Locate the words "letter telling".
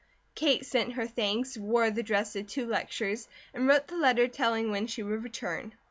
3.97-4.71